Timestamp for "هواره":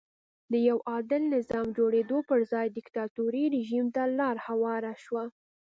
4.47-4.93